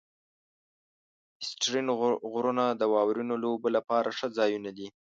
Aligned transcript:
آسټرین 1.41 1.87
غرونه 2.33 2.65
د 2.79 2.81
واورینو 2.93 3.35
لوبو 3.43 3.67
لپاره 3.77 4.09
ښه 4.17 4.27
ځایونه 4.37 4.69
دي. 4.77 4.87